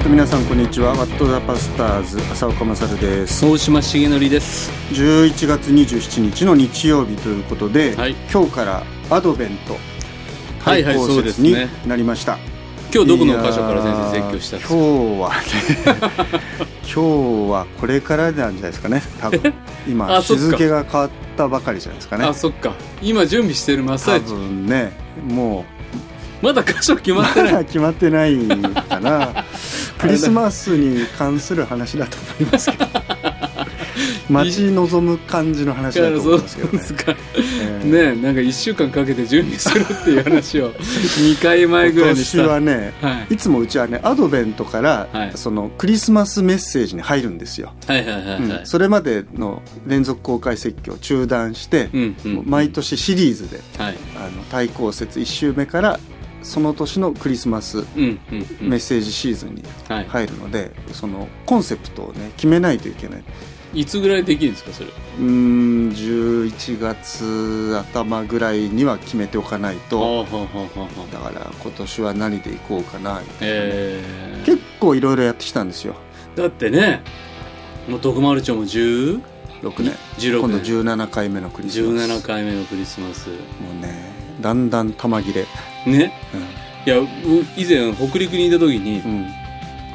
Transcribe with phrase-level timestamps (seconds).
[0.00, 0.92] ー、と皆さんこんにちは。
[0.94, 3.44] ワットザパスターズ浅岡勝です。
[3.44, 4.70] 大島重則です。
[4.92, 8.14] 11月27日の日曜日ということで、はい。
[8.32, 9.74] 今日からアドベント
[10.64, 12.38] はいはい対抗そうです節にねなりました、
[12.92, 14.74] 今日どこの箇所から先生説教したんですか？
[14.74, 19.02] 今日はね 今日はこれからなんじゃないですかね。
[19.20, 19.54] 多分。
[19.88, 22.24] 今 日付が変わったばかりじゃないですかね。
[22.24, 22.72] あそっか。
[23.02, 24.34] 今準備してる真っ多最中。
[24.34, 24.92] 分ね
[25.26, 25.64] も
[26.42, 27.64] まだ箇所決うまってない。
[27.66, 28.36] 決まってない
[28.88, 29.44] かな
[30.00, 32.86] クリスマスに関する話だと思いますけど。
[34.30, 36.78] 待ち望む感じの話だと思いますけどね。
[36.78, 37.16] そうですか
[37.84, 43.34] えなんか1週間かけて準備するっていう話を 2回前ぐらいにし今た年はねはい。
[43.34, 45.32] いつもうちはねアドベントから、はい。
[45.34, 47.72] そのクリスマスメッセージに入るんですよ、
[48.64, 53.96] それまでの連続公開説教を中断して、うんうんもう毎年シリーズではい。
[54.16, 55.98] あの対抗節1週目から
[56.42, 58.68] その年のクリスマスうんうんうん。
[58.68, 63.24] メッセージシーズンにはい、入るので、そのコンセプトをね決めないといけない。
[63.72, 64.88] いつぐらいできるんですかそれ？
[64.88, 70.24] うーん11月頭ぐらいには決めておかないと。
[71.12, 73.54] だから今年は何でいこうかなみたいな。
[73.54, 75.94] えー、結構いろいろやってきたんですよ。
[76.34, 77.02] だってね
[77.88, 79.22] もう徳丸町も10
[79.62, 82.10] 6年？16今度年17回目のクリスマス。
[82.10, 83.28] 17回目のクリスマス。
[83.28, 83.34] も
[83.78, 85.46] うねだんだん玉切れ。
[85.86, 86.12] ね。
[86.86, 87.06] いやう
[87.56, 89.26] 以前北陸にいた時に、うん。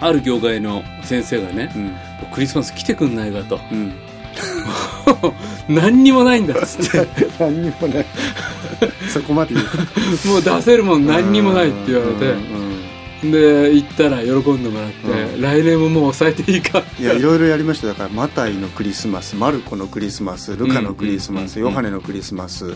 [0.02, 1.80] ある業界の先生がねう
[2.28, 2.32] ん。
[2.34, 3.60] クリスマス来てくんないかと。
[3.72, 3.94] うん。
[5.70, 7.08] 何にもないんだっつって。
[7.40, 8.06] 何にもない。
[9.10, 12.26] そこまで言うもう出せるもん何にもないって言われて。
[12.26, 12.76] うん。
[13.24, 13.32] うん。
[13.32, 15.42] で行ったら喜んでもらって、うん。
[15.42, 16.84] 来年ももう抑えていいか。
[17.00, 17.88] いやいろいろやりました。
[17.88, 21.66] だからマタイのクリスマスマルコのクリスマスルカのクリスマス、うん。
[21.66, 21.70] うん。
[21.70, 22.76] ヨハネのクリスマス、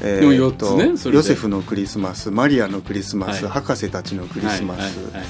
[0.00, 3.52] えー四つねヨセフのクリスマスマリアのクリスマス、はい。
[3.52, 5.14] 博士たちのクリスマス、はいはい。
[5.14, 5.24] はい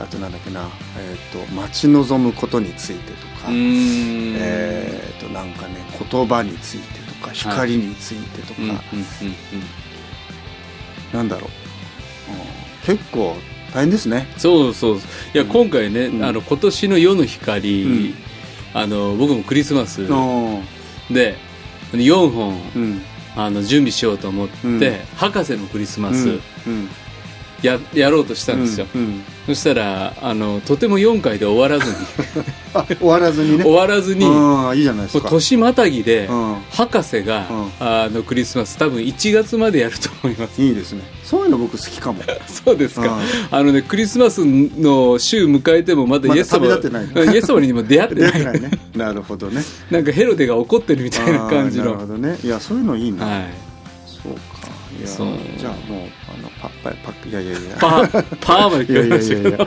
[0.00, 4.36] あとなんだっけな、えー、と待ち望むことについてとか、うーん。
[4.38, 5.74] えー、となんかね
[6.08, 8.84] 言葉についてとか光についてとか、うんうんうん
[11.12, 11.50] なんだろう、
[12.90, 12.96] うん。
[12.96, 13.34] 結構
[13.74, 14.28] 大変ですね。
[14.36, 15.00] そうそうい
[15.32, 15.48] や、うん。
[15.48, 16.24] 今回ね、うん。
[16.24, 18.14] あの今年の夜の光、うん。
[18.74, 20.62] あの僕もクリスマスうん
[21.10, 21.34] で
[21.92, 23.02] 4本うん
[23.38, 24.80] あの準備しようと思って、うん。
[25.16, 26.88] 博士のクリスマス、うん
[27.62, 29.24] ややろうとしたんですよ、うんうん。
[29.46, 31.96] そしたらあのとても4回で終わらずに。
[32.74, 33.64] あ終わらずにね。
[33.64, 35.28] 終わらずに、うんいいじゃないですか。
[35.28, 36.56] 年またぎで、うん。
[36.70, 37.70] 博士が、うん。
[37.80, 40.62] あのクリスマス多分1月までやると思います。
[40.62, 41.02] いいですね。
[41.24, 42.22] そういうの僕好きかも。
[42.46, 43.18] そうですか、
[43.50, 48.60] あのねクリスマスの週迎えてもまだイエス様、旅立ってないうんイエス様にも出会ってない。
[48.60, 48.70] ね。
[48.94, 49.62] なるほどね。
[49.90, 51.86] なんかヘロデが怒ってるみたいな感じの。
[51.86, 52.38] なるほどね。
[52.44, 53.44] いやそういうのいいな、はい。
[54.06, 54.38] そうか。
[54.98, 55.28] いやそう。
[55.58, 56.08] じゃあもう
[56.60, 57.76] パッパパッいやいやいや。
[57.78, 59.48] パーパーまでいやいや聞こえましたけど。
[59.48, 59.66] いやいや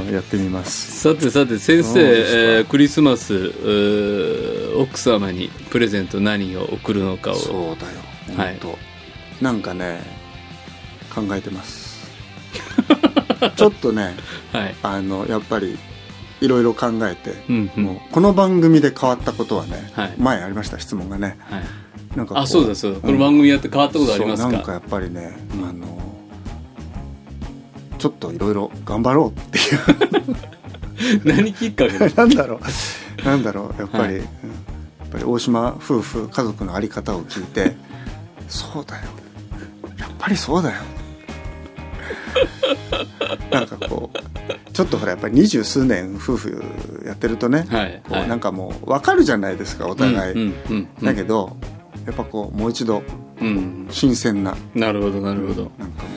[0.00, 1.00] あのやってみます。
[1.00, 3.52] さてさて先生、えークリスマス
[4.76, 7.34] 奥様にプレゼント何を贈るのかを。
[7.34, 7.62] そうだ
[7.92, 8.38] よ。
[8.38, 8.58] はい。
[8.60, 8.76] 本
[9.40, 10.02] 当、なんかね
[11.14, 11.94] 考えてます。
[13.56, 14.14] ちょっとね
[14.52, 15.78] はい、あのやっぱり
[16.40, 17.84] いろいろ考えて、うんうん。
[17.84, 20.14] もうこの番組で変わったことはね、はい。
[20.18, 21.36] 前ありました質問がね。
[21.40, 21.62] はい、
[22.16, 23.00] なんかこあそうだそうだ、ん。
[23.02, 24.48] この番組やって変わったことありますか？
[24.50, 25.32] なんかやっぱりね、
[25.68, 25.86] あの
[27.98, 31.24] ちょっといろいろ頑張ろうっていう。
[31.24, 32.08] 何きっかけで？
[32.14, 32.60] なんだろ
[33.22, 33.26] う。
[33.26, 33.80] なんだろう。
[33.80, 34.14] やっぱり、はい。
[34.14, 34.20] うん。
[34.20, 34.28] やっ
[35.10, 37.76] ぱり大島夫婦家族の在り方を聞いて
[38.48, 39.02] そうだよ。
[39.98, 40.76] やっぱりそうだよ。
[43.50, 44.18] なんかこう
[44.72, 46.62] ちょっとほらやっぱり二十数年夫婦
[47.06, 47.82] やってるとね、はい。
[47.82, 48.02] はい。
[48.08, 51.04] こうなんかもう分かるじゃないですかお互い、うんうんうんうん。
[51.04, 51.56] だけど
[52.06, 53.02] やっぱこうもう一度
[53.40, 53.86] うん。
[53.90, 55.70] 新鮮ななるほどなるほど。
[55.78, 56.08] なんかも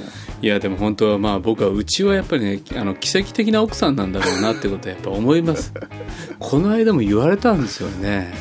[0.41, 5.73] いやでも本当はまあ僕はうちはやっぱりねあの奇跡的な奥さんなんだろうなってことはやっぱ思います。
[6.39, 8.33] この間も言われたんですよね。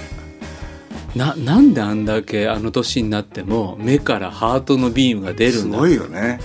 [1.14, 5.78] ななんであんだけあの年になっても目からハートのビームが出うするんだ。
[5.78, 6.38] ごいよね、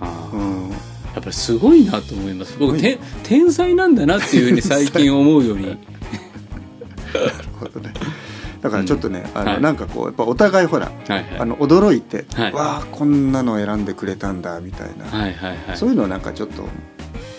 [0.00, 0.34] ああ。
[0.34, 0.76] うん、や
[1.20, 2.56] っぱりすごいなと思います。
[2.58, 5.66] 僕て天才なんだなっていうふうに最近思うように。
[5.68, 5.78] なる
[7.58, 7.92] ほどね
[8.60, 9.60] だからちょっとね、あのはい。
[9.60, 11.24] なんかこうやっぱお互いほらはいはい。
[11.38, 12.52] あの驚いて、はい。
[12.52, 15.76] わあこんなの選んでくれたんだみたいな、はいはいはい。
[15.76, 16.68] そういうのをなんかちょっとも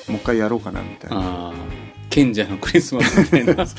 [0.09, 1.53] う一回やろうかなみたいな。
[2.09, 3.67] 賢者のクリスマスみたいなは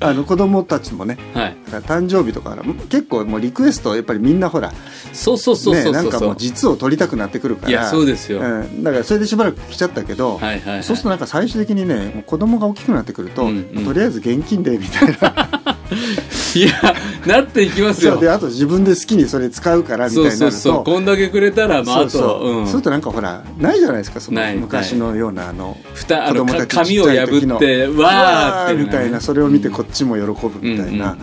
[0.00, 1.16] あの子供たちもね。
[1.32, 1.70] い。
[1.70, 2.56] だから誕生日とか
[2.88, 4.72] 結構もうリクエストやっぱりみんなほら
[5.12, 5.92] そうそうそうそうそう。
[5.92, 7.70] ねなんかもう実を取りたくなってくるから。
[7.70, 8.40] いやそうですよ。
[8.40, 13.84] うん、だからそれでしばらく来ちゃったけど、はいはい、はい、そうするとなんか最終的にねもう子供が大きくなってくると、うんうん。
[13.84, 15.51] とりあえず現金でみたいな
[16.54, 16.94] いや
[17.26, 18.18] なっていきますよ。
[18.18, 31.16] であと自分で好きにそれ使うからみたいになそうそうこんだけくれたらまああとそうするとなんかほらないじゃないですかその昔のようなあの子供たちか紙を破ってわーみたいなそれを見てこっちも喜ぶみたいな、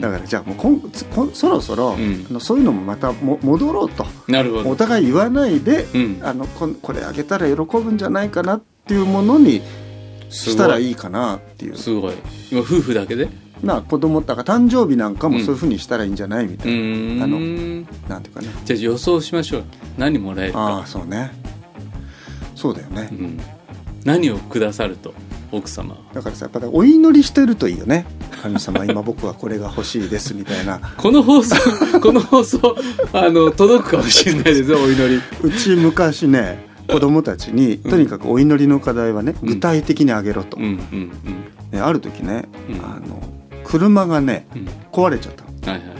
[0.00, 2.26] だからじゃあもうこんつこんそろそろ、ん。
[2.30, 4.06] あのそういうのもまたも戻ろうと。
[4.28, 4.70] なるほど。
[4.70, 6.18] お互い言わないで、うん。
[6.22, 9.62] あのこんこれあげたら喜ぶんじゃないかなっていうものに
[10.30, 11.76] したらいいかなっていう。
[11.76, 12.14] すごい。
[12.50, 13.28] 今夫婦だけで？
[13.66, 17.22] な子供だから誕生日なんかもそういうふうにしたらいいんじゃないみたういな、ーん。
[17.22, 17.38] あの
[18.08, 18.48] なんていうかね。
[18.64, 19.64] じゃあ予想しましょう。
[19.98, 20.78] 何もらえるあか。
[20.82, 21.30] あそうね。
[22.54, 23.40] そうだよね、うん。
[24.04, 25.12] 何をくださると
[25.52, 26.00] 奥様は。
[26.14, 28.06] だからさやっぱりお祈りしてるといいよね。
[28.42, 30.78] 神様今僕はこれが欲しいですみたいな。
[30.96, 31.56] この放送
[32.00, 32.76] この放送
[33.12, 35.20] あの届くかもしれないですよお祈り。
[35.42, 39.48] うち昔ね子供たちにとにかくお祈りの課題はねうん。
[39.48, 41.10] 具体的にあげろと、うんうん。
[41.72, 42.76] ねある時ね、うん。
[42.76, 43.20] あの
[43.66, 44.60] 車がねうん。
[44.62, 45.44] うん壊れちゃった。
[45.44, 45.98] のはいはい。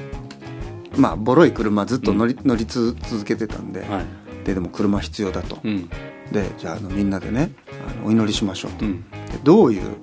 [0.97, 4.05] まあボロい車ずっと乗り,、乗りつ続けてたんで,、はい。
[4.45, 5.91] ででも車必要だと、うん。
[6.33, 7.53] でじゃああのみんなでね
[7.91, 9.03] あのお祈りしましょうと、うん。
[9.11, 9.97] でどういう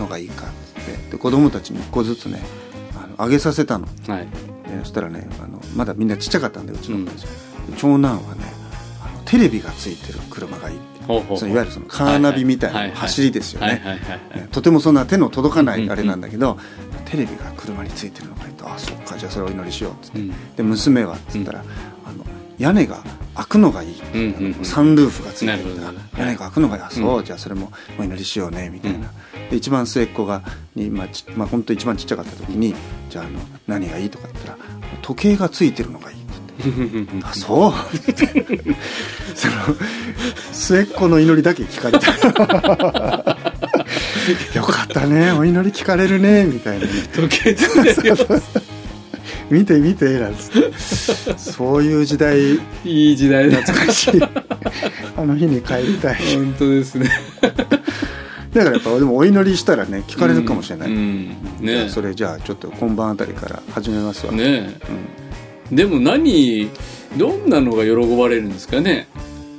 [0.00, 1.12] のがいいかって。
[1.12, 2.40] で子供たちに1個ずつね
[2.96, 3.86] あのあげさせたの。
[4.08, 4.26] はい。
[4.26, 7.28] でそしたらねあのまだみんなちっちゃかったんでうちの子たち、で
[7.76, 8.57] 長男はね
[9.28, 10.78] テレビがついてる車がいい。
[11.06, 13.66] そのいわゆるそのカーナビみたいな走りですよね。
[13.66, 14.40] はいはいはいはい。
[14.40, 15.86] ねとてもそんな手の届かなうんうん。
[15.86, 16.58] いあれなんだけど、
[17.04, 20.54] テレビが車についてるのがいいとあそっかじゃあそれをお祈りしようっつって、うん。
[20.56, 22.24] で娘はっつったら、あの
[22.58, 23.02] 屋根が
[23.34, 23.94] 開くのがいい、
[24.62, 26.82] サンルーフがついてるなるほどなるほど屋根が開くのがいい。
[26.82, 27.24] あそう、うん。
[27.24, 29.10] じゃあそれもお祈りしようねみたいな、
[29.50, 30.42] で一番末っ子が
[30.74, 32.74] にまあちまあ本当一番ちっちゃかった時に
[33.10, 34.58] じゃああの何がいいとかって言ったら
[35.02, 36.47] 時計がついてるのがいいって。
[37.22, 37.72] あそう？
[39.34, 39.54] その
[40.52, 42.08] 末っ子の祈りだけ聞かれた。
[44.54, 45.32] よかったね。
[45.32, 46.44] お祈り聞かれるね。
[46.44, 46.86] みたいな。
[46.86, 47.56] ね時計
[49.50, 50.72] 見て見てなんつって。
[51.38, 53.58] そういう時代いい時代だ。
[53.62, 54.22] 懐かしい。
[55.16, 56.16] あの日に帰りたい。
[56.34, 57.10] 本当ですね。
[57.40, 61.36] だからやっぱでもお祈りしたらね聞かれるかもしれない、うん。
[61.62, 61.88] じゃあね。
[61.88, 64.74] それじゃあちょっと今晩あたりから始めますわ、ね
[65.72, 66.70] でも何
[67.16, 69.08] どんなのが喜ばれるんですかね？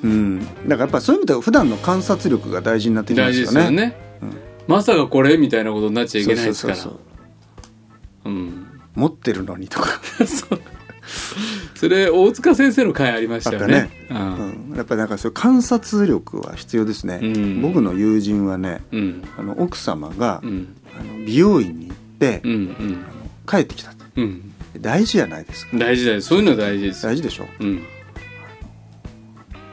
[0.03, 3.61] うん、うん、だからやっぱそういう意味では普段の観察力が大事になってきま大事すよね。
[3.61, 3.97] ですよね。
[4.21, 4.29] うん。
[4.67, 6.75] まさかこれみたいなことになっちゃいけないですから。
[6.77, 6.91] そう
[8.23, 8.65] そうん。
[8.95, 10.59] 持ってるのにとか、 そう。
[11.75, 13.89] それ大塚先生の回ありましたよね。
[14.09, 14.73] ううん。
[14.73, 17.61] ん、やっぱりなんかそういう観察力は必要ですね、うん。
[17.61, 19.23] 僕の友人はねうん。
[19.37, 20.67] あの奥様が、うん。
[20.99, 22.97] あの美容院に行って、うん
[23.47, 24.05] 帰ってきたと。
[24.17, 24.48] うん
[24.81, 25.77] 大事じゃないですか。
[25.77, 27.03] 大事だよそういうのは大事です。
[27.03, 27.47] 大事でしょ？
[27.59, 27.81] うん。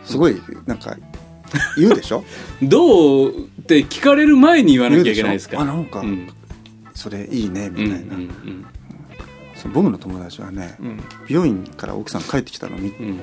[0.04, 0.96] すごいなんか
[1.76, 2.24] 言うでしょ？
[2.62, 5.60] どうって聞かれる前に言わなきゃいけないですか。
[5.60, 6.28] あなんか、うん。
[6.94, 8.16] それいいねみうんたいな、
[9.54, 11.00] そう僕の友達はね、うん。
[11.28, 13.20] 美容院から奥さん帰ってきたのに、ん。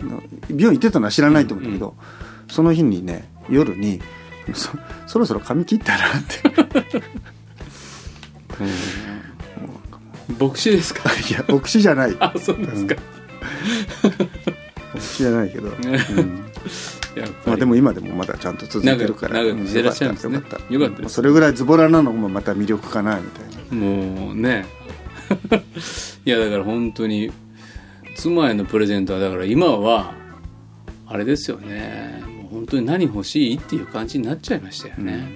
[0.51, 1.95] 美容院行ってたのは知らないと思うんだけど、
[2.49, 3.99] その日にね夜に
[4.53, 4.69] そ
[5.07, 6.99] そろそろ髪切ったらって。
[8.61, 8.67] うん
[10.39, 11.09] 牧師ですか？
[11.29, 12.15] いや牧師じゃない。
[12.19, 12.95] あそうですか。
[14.93, 16.45] 牧師じゃないけど、うん。
[17.45, 19.43] まあ、でも今でもまだちゃんと続いてるから。
[19.43, 20.35] 長くしてらっしゃるんですね。
[20.35, 21.09] よかったよかった。
[21.09, 23.85] それぐらいズボラなのもまた魅力かなみたいな。
[23.85, 24.65] もうね。
[26.25, 27.31] いやだから本当に
[28.15, 30.13] 妻へのプレゼントはだから今は
[31.07, 32.23] あれですよね。
[32.27, 35.33] もう本当に何欲しいっていう感じになっちゃいましたよね、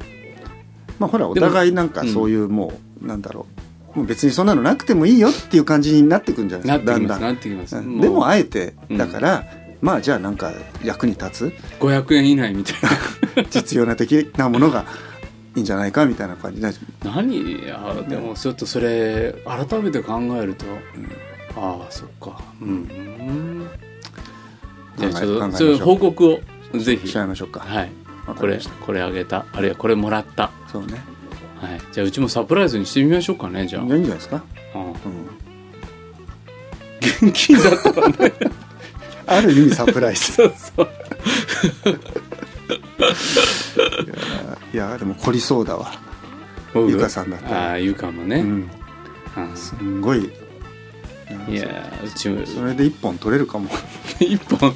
[1.00, 3.57] まあほらお互いなんかそういうもう、なんだろう
[3.98, 6.68] もう別にそんなのなくてもいいよっていう感じになってくんじゃない？
[6.68, 7.34] なですかだんだん。
[7.34, 7.76] ってきます。
[7.78, 8.00] うん。
[8.00, 9.44] でもあえてうんだから、
[9.82, 12.74] まあじゃあなんか役に立500円以内みた
[13.42, 14.86] いつ 実用な的なものが
[15.56, 16.74] いいんじゃないかみたいな感じでな
[17.16, 17.36] 何？
[17.38, 19.34] いやでもちょっとそれ
[19.68, 20.66] 改めて考えると、
[21.56, 22.40] ああそっか。
[22.62, 23.68] うん、
[24.98, 26.40] じゃあちょっとそういう報告を
[26.80, 27.08] ぜひ。
[27.08, 27.90] しちゃいましょうかはい
[28.38, 29.46] これこれあげた。
[29.54, 30.52] あるいはこれもらった。
[30.72, 31.02] そうね
[31.62, 34.44] はい、じゃあうちもサプライズにしてみましょうかねじゃあ、いいんじゃないですか、
[34.76, 34.82] うん。
[34.86, 34.94] うん、
[37.00, 38.34] 現金だったらね。
[39.28, 40.32] ある意味サプライズ。
[40.34, 40.90] そうそう。
[44.74, 45.92] いやでも凝りそうだわ。
[46.74, 46.92] 僕？
[46.92, 47.70] ゆかさんだったら。
[47.70, 48.70] ああゆかもね、うん。
[49.38, 50.32] うんすんごい。
[51.50, 52.46] いやうちも。
[52.46, 53.70] それで一本取れるかも。
[54.20, 54.74] 一本。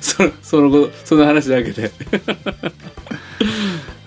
[0.00, 1.90] そのそのその話だけで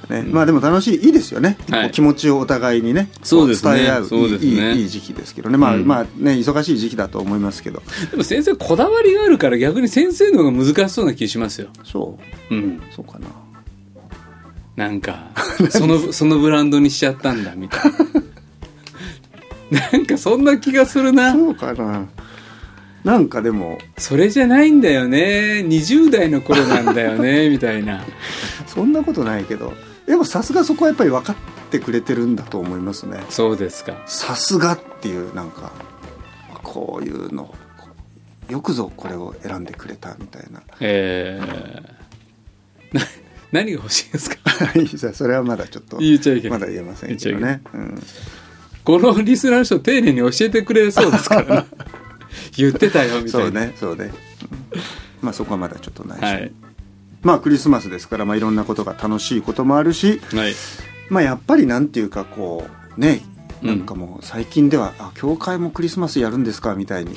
[0.10, 1.92] ね、まあでも楽しいいいですよね、はい。
[1.92, 3.76] 気持ちをお互いにねそうですね。
[3.76, 4.06] 伝え合う。
[4.06, 4.74] そうですね。
[4.74, 5.58] いいいい時期ですけどね。
[5.58, 5.86] まあ、うん。
[5.86, 7.82] まあね忙しい時期だと思いますけど。
[8.12, 11.68] でも先生こだわりがあるから逆に先生の方が難しそうな気しますよ。
[11.84, 12.18] そ
[12.50, 12.56] う。
[12.56, 12.82] うん。
[12.96, 13.28] そうかな。
[14.78, 15.32] なんか
[15.72, 17.92] その そのブランドにしちゃったんだみたい
[19.72, 19.82] な。
[19.92, 21.34] なんかそんな気がするな。
[21.34, 22.08] そうかな。
[23.04, 23.78] なんかでも。
[23.98, 25.66] それじゃないんだよね。
[25.68, 28.06] 20代の頃なんだよねみたいな。
[28.68, 29.74] そんなことないけど
[30.08, 31.36] でもさすがそこはやっぱり分かっ
[31.70, 33.24] てくれてるんだと思いますね。
[33.30, 34.02] そうですか。
[34.08, 35.72] さすがっていうなんか
[36.64, 37.54] こういうの
[38.50, 40.62] よくぞこれを選んでくれたみたいな。
[40.80, 43.02] えー、な
[43.52, 44.38] 何が欲しいですか？
[45.14, 46.60] それはまだちょっと言っちゃいけない。
[46.60, 48.02] まだ言えませんけどね、うん、
[48.86, 51.68] このリスナーの人丁寧に教えてくれそうですからね。
[52.56, 54.12] 言ってたよみたそいうなねそうね、うん。
[55.22, 56.52] まあそこはまだちょっとないし、はい
[57.24, 60.54] まあクリスマスですから、まあ、いろんなことが楽しいこともあるしはい
[61.10, 63.22] まあやっぱりなんていうかこうね
[63.62, 67.16] うんなんかもう最近では「あ教会もクリスマスやるんですか?」みたいに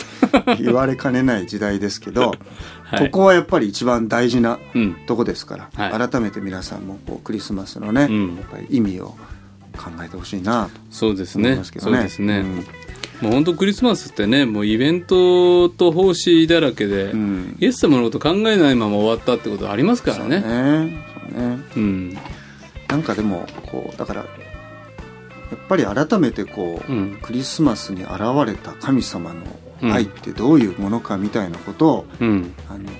[0.58, 2.30] 言われかねない時代ですけど、
[2.84, 9.16] はいここはやっぱり一番大事なうんとこですから、はい改めて皆さんもこうクリスマスのね、うんやっぱり意味を
[9.76, 11.96] 考えてほしいなそうですと思いねますけどね。
[11.98, 12.66] そうですね、うん
[13.20, 17.56] もう本当クリスマスってねもうイベントと奉仕だらけで、うん。
[17.60, 20.40] イエス様のこと考えないまま終わったってことありますからそうね。
[20.40, 21.04] ね
[21.74, 22.18] そうん。
[22.88, 24.26] なんかでもこうだからや
[25.56, 27.18] っぱり改めてこう、うん。
[27.20, 32.54] クリスマスに現れた神様の愛ってどういうものかみたいなことを、うん。
[32.68, 32.90] あの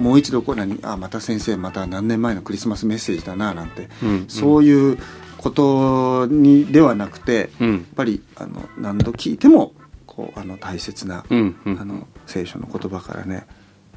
[0.00, 4.24] もう一度こう何あまた先生また何年前のクリスマスメッセージだななんて、うん。
[4.28, 4.98] そういう
[5.38, 7.72] ことにではなくて、うん。
[7.72, 9.72] やっぱりあの何度聞いても
[10.06, 11.80] こうあの大切な、うんうん。
[11.80, 13.46] あの聖書の言葉からね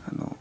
[0.07, 0.37] あの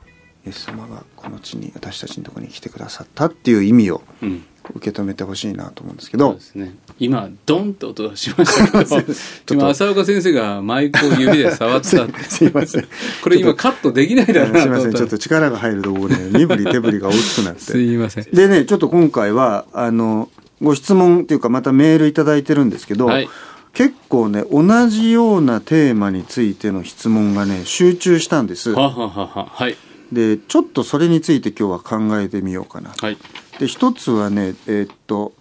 [0.47, 4.45] イエス様がこの地に私たちのところに来てくださったっていう意味をうん。
[4.75, 6.29] 受け止めてほしいなと思うんですけど。
[6.29, 6.75] そうですね。
[6.99, 9.03] 今ドンって音がしましたけど
[9.47, 12.07] と今浅岡先生がマイクを指で触ってた。
[12.29, 12.87] すいません。
[13.23, 14.93] これ今カットできないだろうなすいません。
[14.93, 18.25] ちょっとと力が入るとこうね身振り手振りが大きくなっすていません。
[18.33, 20.29] でねちょっと今回はあの
[20.63, 23.29] ご質問っていうかまたメールいただいてるんですけど、はい。
[23.73, 28.73] 結構ね同じようなテーマについての質問がね集中したんです。
[28.73, 29.47] はははは。
[29.47, 29.77] はい。
[30.13, 32.91] でちょっとそれについて今日は考えてみようかな。
[32.91, 33.17] はい。
[33.59, 35.33] で一つはねえーっと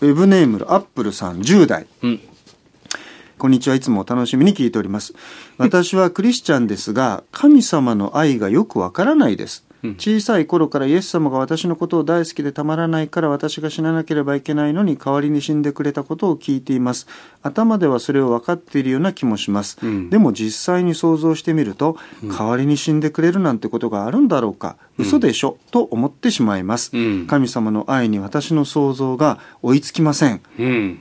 [0.00, 2.20] ウェブネームのアップルさん10代うん。
[3.38, 3.76] こんにちは。
[3.76, 5.14] いつもお楽しみに聞いております。
[5.56, 9.64] 私はクリスチャンですが神様の愛がよくわからないです。
[9.68, 17.06] うん小さい頃からイエス様が私のことを大好きでたまらないから私が死ななければいけないのに代わりに死んでくれたことを聞いています。
[17.42, 20.10] 頭ではそれを分かっているような気もします、うん。
[20.10, 24.76] でも実際に想像してみると、代わりに死んでくれるなんてことがあるんだろうか？
[24.96, 27.26] 嘘でしょ、と思ってしまいます、うん。
[27.26, 30.40] 神様の愛に私の想像が追いつきません。
[30.58, 30.98] うん。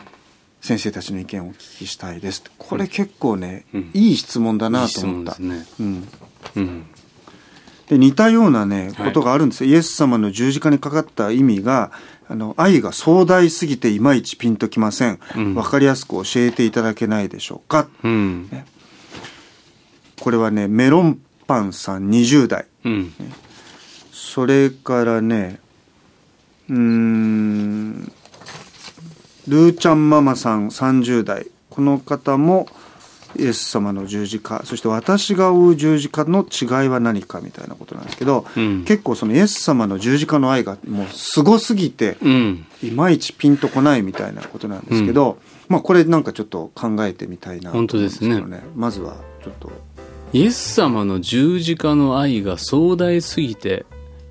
[0.61, 2.43] 先生たちの意見をお聞きしたいです。
[2.57, 3.91] これ結構ね、うん。
[3.93, 5.33] いい質問だいないと思った。
[5.33, 6.07] 質問ですね。
[6.55, 6.85] うん、うん
[7.89, 9.07] で似たようなねはい。
[9.07, 11.91] ことがあるんですよ、イエス様の十字架にかかった意味が
[12.29, 15.55] あの愛が壮大すぎていまいちピンときません、うん。
[15.55, 17.87] わかりやすく教えていただけないでしょうか。
[18.03, 18.49] うん。
[20.19, 22.65] これはねメロンパンさん20代。
[22.85, 23.13] うん。
[24.11, 25.59] それからね
[26.69, 28.11] うーん
[29.47, 31.47] ルーちゃんママさん30代。
[31.69, 32.67] この方も
[33.37, 38.83] イエス様の十字架そして私が追う十字架の違いは何かみたいなことなんですけど、うん。
[38.85, 42.65] 結構そのイエス様の十字架の愛がもうすごすぎてうん。
[42.83, 45.37] いまいちピンとこないみたいなことなんですけど、
[45.69, 48.63] まあこれなんかちょっと考えてみたいなと思うんですね。
[48.75, 49.71] まずはちょっと。
[50.33, 53.85] イエス様の十字架の愛が壮大すぎて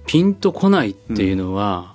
[0.07, 1.95] ピンとこないっていうのは、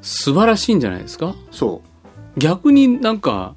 [0.00, 1.34] 素晴らしいんじゃないですか？
[1.50, 1.82] そ
[2.38, 3.54] 逆になんか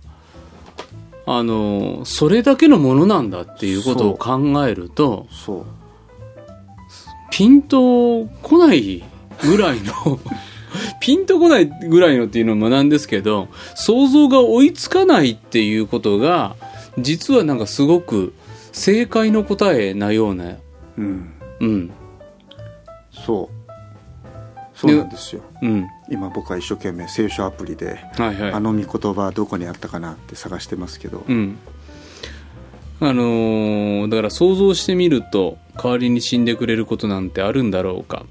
[1.31, 5.27] あのそれだけのものなんだっていうことを考えると
[7.29, 9.03] ピンとこない
[9.43, 10.19] ぐらいの
[10.99, 16.55] ピンとこないぐらいのっていうのもなんですけど想像が追いつかないっていうことが
[16.97, 18.33] 実はなんかすごく
[18.71, 20.57] 正解の答えなような
[20.97, 21.33] うん。
[21.59, 21.91] うん。
[23.11, 23.58] そう
[24.79, 25.41] そうなんですよ。
[25.61, 25.87] うん。
[26.09, 28.51] 今僕は一生懸命聖書アプリで、はいはい。
[28.53, 31.57] あの御言葉どこにあったかなって探してますけど、うん。
[33.01, 38.25] あのーだから想像してみると代わりに死んでくれることなんてあるんだろうか。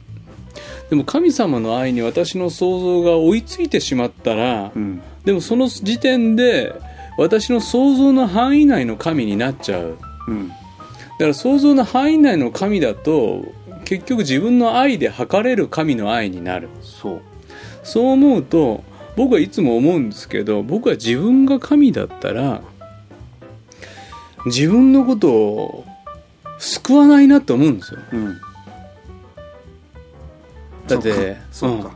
[0.89, 5.03] でも神様の愛に私の想像が追いついてしまったら、うん。
[5.27, 6.73] でもその時点で
[7.19, 9.99] 私の想像の範囲内の神になっちゃう。
[10.29, 10.49] うん。
[10.49, 13.45] だから想像の範囲内の神だと
[13.89, 16.69] 結局自分の愛で測れる神の愛になる。
[16.83, 17.21] そう。
[17.83, 18.85] そう思うと
[19.17, 22.61] 僕はいつも思うんですけど僕は自分が神だったら
[24.45, 25.87] 自分のことを
[26.59, 28.01] 救わないなと思うんですよ。
[28.13, 28.39] うん。
[30.87, 31.91] だってそうか。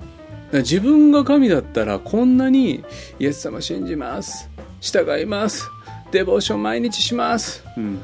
[0.50, 0.62] そうん。
[0.62, 2.82] 自分が神だったらこんなに
[3.20, 4.48] 「イエス様信じます」
[4.80, 5.68] 従います
[6.10, 8.00] デボーション毎日しますうん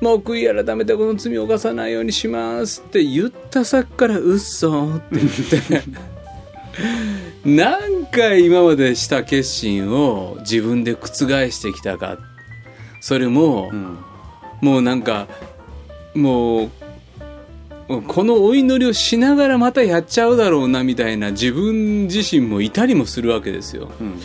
[0.00, 5.82] もう悔い改めてこの罪を犯さないようにしますって言った先からうっそって言って。
[7.44, 11.08] 何回今までした決心を自分で覆
[11.50, 12.18] してきたか。
[13.00, 13.98] それも、うん。
[14.60, 15.28] もうなんか
[16.14, 16.70] もう
[18.06, 23.90] このお祈りをしながらまたやっちゃうだろうなみたいな自分自身もいたりもするわけですよ。
[24.00, 24.20] うん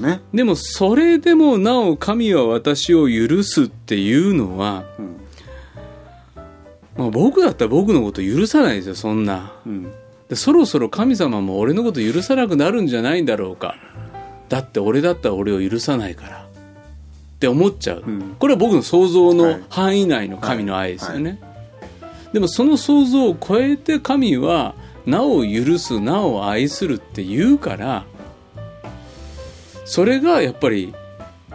[0.00, 0.20] ね。
[0.32, 5.16] でもそれでもなお神は私を許すっていうのは、うん。
[6.96, 9.52] まあ、僕だったら僕のこと許さないですよそんな。
[9.66, 9.92] うん。
[10.28, 13.76] でそろそろ神様も俺のこと許さなくなるんじゃないんだろうか。
[14.48, 16.44] だって俺だったら俺を許さないから。
[17.34, 18.36] って思っちゃう、うん。
[18.38, 19.62] これは僕の想像のはい。
[19.68, 21.40] 範囲内の神の愛ですよね、
[22.32, 24.74] でもその想像を超えて神は
[25.04, 28.06] なお許すなお愛するって言うから
[29.84, 30.94] それがやっぱり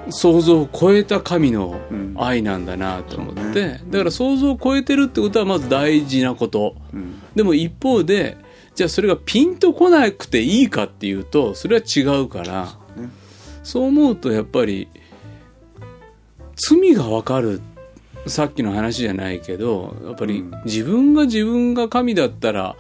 [0.10, 2.10] 想像を超えた神のうん。
[2.18, 3.82] 愛なんだなと思って、そうね。
[3.90, 6.76] だから想像を超えてるってことはまず大事なこと。
[6.94, 7.22] うん。
[7.36, 8.38] でも一方で
[8.76, 12.66] じゃあそれがピンとこなくていいかっていうとそれは違うから
[12.98, 13.10] ね。
[13.64, 14.90] そう思うとやっぱり
[16.56, 17.62] 罪がわかる
[18.28, 20.52] さっきの話じゃないけどやっぱりうん。
[20.66, 22.76] 自分が自分が神だったら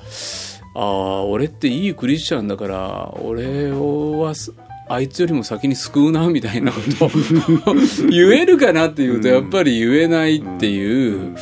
[0.75, 4.53] ああ俺っていいクリスチャンだから俺はす
[4.89, 7.10] あいつよりも先に救うなみたいなことを
[8.10, 11.15] 言えるかなっていうとうんやっぱり言えないっていう。
[11.15, 11.36] うん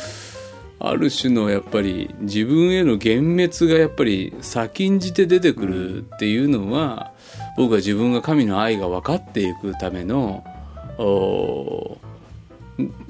[0.80, 7.12] ある種のやっぱり自分への幻滅がやっぱり先んじて出てくるっていうのは、
[7.56, 10.44] 僕は自分が神の愛が分かっていくための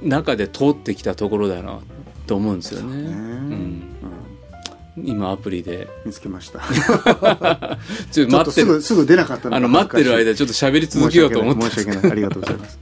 [0.02, 1.80] 中で通ってきたところだな
[2.26, 3.02] と思うんですよね。
[3.02, 3.97] ねうん、うん
[5.04, 5.88] 今アプリで。
[6.04, 6.60] 見つけました。
[8.10, 8.38] ちょっと待って。
[8.38, 11.70] るとすぐすぐ出なかったのがあの待ってる間ちょっと喋り続けようと思って。
[11.70, 12.78] 申し訳ないありがとうございます。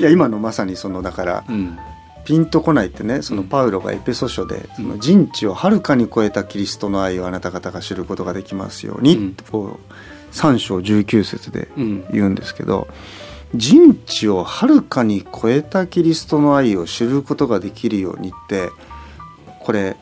[0.00, 1.78] いや今のまさにそのだからうん。
[2.24, 3.48] ピンとこないってねそのうん。
[3.48, 9.36] パウロがエペソ書で、その人知をはるかに超えたキリストの愛をあなた方が知ることができますように、うん。
[9.50, 12.04] こう3章19節でうん。
[12.12, 12.88] 言うんですけど
[13.54, 18.70] 人知をはるかに超えたキリストの愛を知ることができるようにって
[19.60, 19.96] これ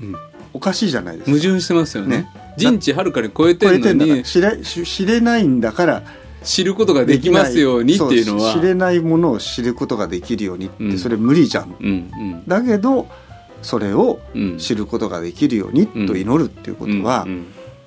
[0.00, 0.14] うん
[0.52, 1.30] おかしいじゃないですか。
[1.30, 2.16] 矛盾してますよね。
[2.18, 2.28] ね。
[2.56, 6.02] 人知はるかに超えてるのに知れ知知れないんだから。
[6.44, 8.52] 知ることができますようにっていうのは。
[8.52, 10.98] そ知れないものを知ることができるようにって、うん。
[10.98, 11.76] それ無理じゃん。
[11.80, 12.42] うんうん。
[12.46, 13.08] だけど
[13.62, 14.58] それをうん。
[14.58, 17.26] 知ることができるようにと祈るっていうことは、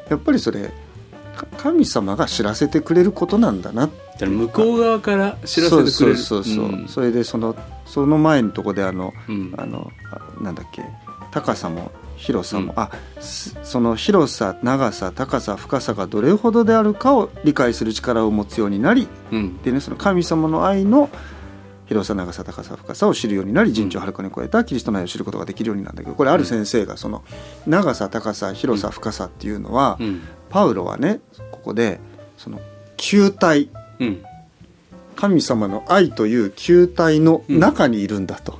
[0.10, 0.72] やっぱりそれ
[1.36, 5.92] か神様が知らせてくれることなんだなだから向こう側から知らせてくれる。
[5.92, 6.88] そうそうそうそう、ん。
[6.88, 9.54] それでそのその前のとこであのうん。
[9.58, 10.82] あのあなんだっけ
[11.32, 19.62] 高さも広さも、うんあすその広さ長さ高さ深さがどれほどであるかを理解する力を持つようになりうん。
[19.64, 21.10] でねその神様の愛の
[21.88, 27.24] 広さ長さ高さ深さを知るようになり人知をはるかに超えたキリストの愛を知ることができるようになるんだけどこれある先生がその
[27.68, 30.22] 長さ高さ広さ深さっていうのは、うん。
[30.50, 31.20] パウロはね
[31.52, 32.00] ここで
[32.38, 32.60] その
[32.98, 34.24] 球体うん。
[35.16, 38.60] 神様の愛という球体の中にいるんだと、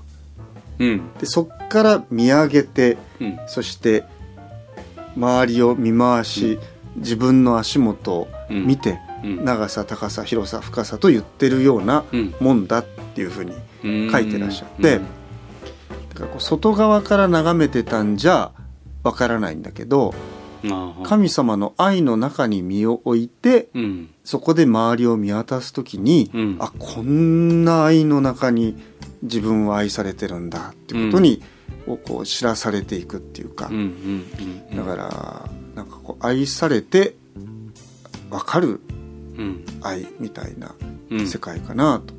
[0.80, 1.12] うん。
[1.20, 3.40] でそっから見上げてうん。
[3.48, 4.04] そして
[5.16, 6.60] 周りを見回し、
[6.98, 9.46] 自分の足元を見て、うん。
[9.46, 12.36] 長さ高さ広さ深さと言ってるようなうん。
[12.40, 14.12] もんだっていうふうにうん。
[14.12, 15.00] 書いてらっしゃってだ
[16.16, 18.52] からこう外側から眺めてたんじゃ
[19.04, 20.14] わからないんだけど
[21.04, 24.10] 神様の愛の中に身を置いてうん。
[24.24, 26.58] そこで周りを見渡す時に、うん。
[26.60, 28.76] あこんな愛の中に
[29.22, 31.42] 自分は愛されてるんだっていうことに、
[31.88, 33.70] をこう知らされていくっていうか、
[34.76, 37.16] だからなんかこう愛されて
[38.30, 38.82] 分かる
[39.38, 39.66] うん。
[39.82, 40.74] 愛みたいな
[41.12, 41.28] うん。
[41.28, 42.14] 世界かなと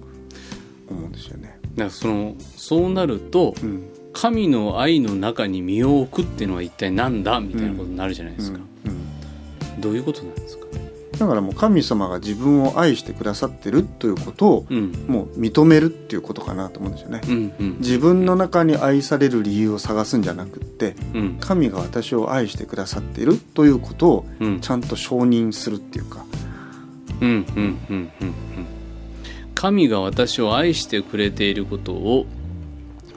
[0.88, 1.58] 思うんですよね。
[1.74, 3.88] だからそのそうなるとうん。
[4.12, 8.92] 神の愛の中に身を置くっていうのは一体なんだみたいなことになるじゃないですか、うん
[9.74, 9.80] うん。
[9.82, 10.65] どういうことなんですか？
[11.18, 14.92] だからもう神様が自分を愛してくださってるということをうん。
[15.08, 17.20] もう認めるっていうことかなと思うんですよね。
[17.26, 17.76] うんうん。
[17.78, 21.36] 自分の中に愛される理由を探すんじゃなくってうん。
[21.40, 24.60] 神が私を愛してくださっているということをうん。
[24.60, 26.24] ちゃんと承認するっていうか、
[27.20, 27.46] うんうんうん
[27.88, 28.32] うんうん。
[29.54, 32.26] 神が私を愛してくれていることを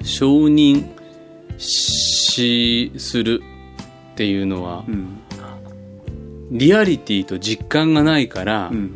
[0.04, 0.88] 承認
[1.58, 3.42] しする
[4.14, 5.20] っていうのはうん
[6.52, 8.92] リアリティと実感がないからうん。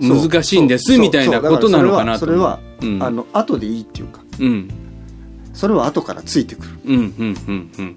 [0.00, 3.02] 難しいんですみたいなことなのかなとそれはそれは、うん。
[3.02, 4.22] あの後でいいっていうか。
[4.38, 4.70] うん。
[5.52, 6.68] それは後からついてくる。
[6.84, 7.04] うんうん
[7.48, 7.96] うんうん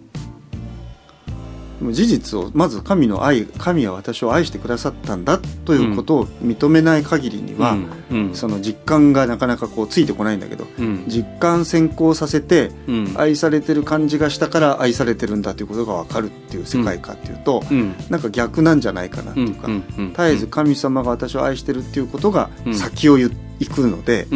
[1.81, 8.35] でも事実をまず神の愛神は私を愛してくださったんだということを認めない限りには、うんうん。
[8.35, 11.05] その実感がなかなかこうついてこないんだけどうん。
[11.07, 13.13] 実感先行させてうん。
[13.17, 17.95] 愛されてる感じがしたから愛されてるんだということが分かるっていう世界観っていうと、うん。
[18.11, 19.67] なんか逆なんじゃないかなっていうか、
[19.97, 23.31] 絶えず神様が私を愛してるっていうことがうん先を行
[23.73, 24.27] くので、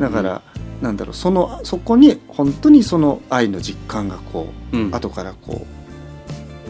[0.00, 0.42] だから
[0.80, 4.94] なんだろうそのそこに本当にその愛の実感がこううん。
[4.94, 5.79] 後からこう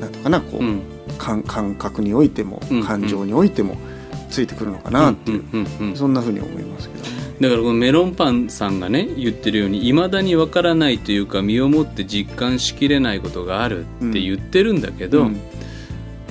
[0.00, 0.82] なんていうかなこう、うん。
[1.18, 3.76] 感感覚においてもうん感情においても
[4.30, 7.04] ついてくるのかなっていう、そんなふうに思いますけど。
[7.04, 7.10] ね。
[7.40, 15.40] だからこのメロンパンさんがね言ってるようにいまだにわからないというか身をもって実感しきれないことがあるって言ってるんだけど、うん。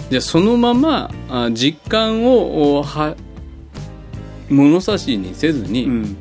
[0.10, 3.16] じゃあそのままあ実感をおは
[4.50, 6.18] 物差しにせずに、うん。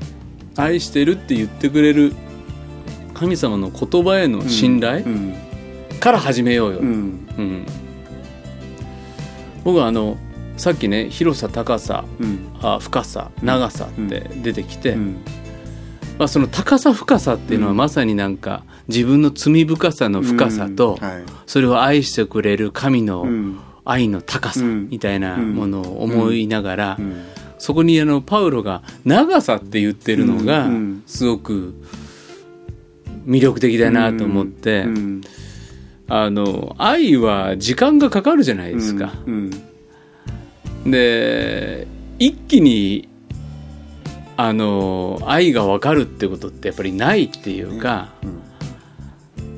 [0.56, 2.12] 愛してるって言ってくれる
[3.14, 5.34] 神様の言葉への信頼うん。
[6.00, 7.66] から始めようよ、うんうん。
[9.64, 10.16] 僕はあの
[10.56, 12.48] さっきね広さ高さうん。
[12.60, 15.16] あ深さ長さって出てきて、うん。
[16.18, 17.76] まあ、その高さ深さっていうのはうん。
[17.78, 20.98] まさになんか自分の罪深さの深さと
[21.46, 23.58] それを愛してくれる神のうん。
[23.84, 24.88] 愛の高さうん。
[24.90, 27.24] みたいなものを思いながらうん。
[27.60, 30.72] そこにあのパウロが長さって言ってるのがうん。
[30.72, 31.02] うん。
[31.06, 31.74] すごく
[33.26, 35.20] 魅力的だなと思ってうん
[36.08, 39.12] あの愛は時間がかかるじゃないですか。
[39.26, 39.50] うん
[40.86, 41.86] で
[42.18, 43.08] 一気に
[44.36, 48.42] あの愛が分かるってことってやっぱりないっていうか、うん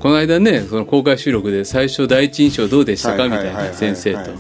[0.01, 3.25] この間ねその公開収録で最初第一印象どうでしたか？
[3.25, 4.31] みたいな先生と。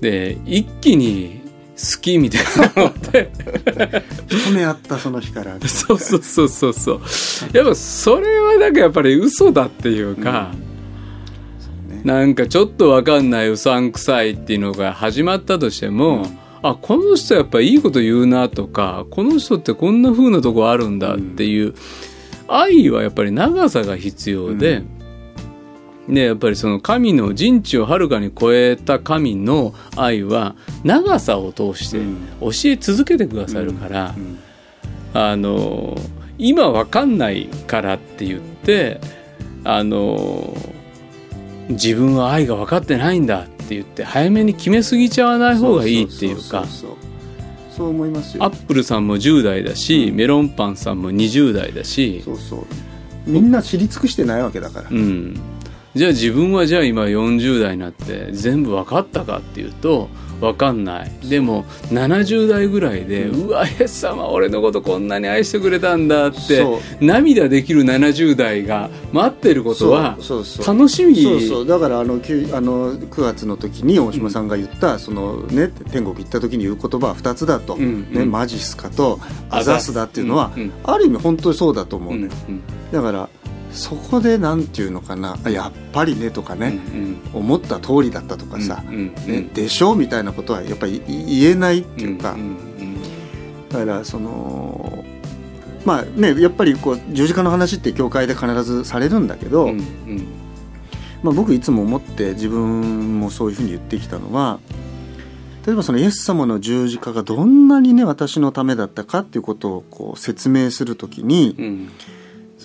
[0.00, 1.40] で一気に
[1.76, 3.30] 好きみたいなのって。
[4.28, 5.56] 一目あったその日から。
[5.68, 7.00] そうそうそうそうそう。
[7.56, 10.71] やっぱそれはなんかやっぱり嘘だっていうか、ね
[12.04, 16.26] なんかちょっとわかんないうさんくさいっていうのが始まったとしても、
[16.62, 21.74] あこの人やっぱいいこと言うなとかこの人ってこんな風なとこあるんだっていう、
[22.48, 24.82] 愛はやっぱり長さが必要で、
[26.08, 32.16] でやっぱりその神の人知をはるかに超えた神の愛は長さを通してうん。
[32.40, 34.38] 教え続けてくださるから、うん。
[35.14, 35.96] あの
[36.38, 39.00] 今わかんないからって言って
[39.64, 40.56] あの
[41.72, 46.64] 自分は愛が分かってないんだって言って早めに決めすぎちゃわない方がいいっていうか
[47.70, 52.66] そう思いますよアップルさんも10代だし、うんメロンパンさんも20代だしそうそう
[53.26, 55.40] みんな知り尽くしてないわけだからうん、
[55.94, 60.08] じゃあ自分はじゃあ今40代になって全部分かったかっていうと
[60.42, 61.10] 分かんない。
[61.22, 66.66] でも70代ぐらいで、うわイエス様俺のことこんなに愛してくれたんだって
[67.00, 70.18] 涙できる70代が待ってることは
[70.66, 71.22] 楽しみ。
[71.22, 71.66] そうそう。
[71.66, 72.20] だからあのあの
[72.96, 78.30] 9月の時に大島さんが言った、そのね天国行った時に言う言葉は2つだと、うんねうん。
[78.32, 80.72] マジスカとアザスだっていうのは、うんうん。
[80.82, 82.30] ある意味本当にそうだと思ううんね、
[82.90, 83.28] だから
[83.72, 86.78] そこでなんていうのかなあやっぱりねとかうんね、
[87.32, 93.02] 思った通りだったとかさ、うんうんね、でしょみたいなことはやっぱり言えないっていうか、んん
[93.70, 95.04] だからその
[95.84, 100.26] まあねやっぱりこう十字架の話って教会で必ずされるんだけど、うんうん。
[101.22, 104.58] まあ、僕いつも思って自分もそういうふうに言ってきたのは
[105.64, 111.88] 例えばそのイエス様の十字架がどんなにね私のためだったかっていうことをこう説明するときに、うん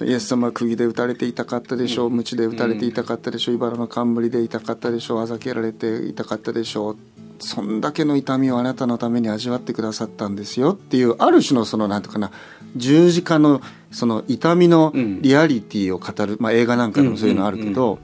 [0.06, 2.10] イエス様は釘で打たれていたかったでしょう。
[2.10, 3.56] 鞭で打たれていたかったでしょう。
[3.56, 5.22] 茨の冠で痛かったでしょう。
[5.22, 6.98] あざけられていたかったでしょう。
[7.40, 12.32] そんだけの痛みをあなたのために味わってくださったんですよっていうある種のそのなんていうかな
[12.76, 18.00] 十字架のその痛みのリアリティを語る、まあ、映画なんかでもそういうのあるけど、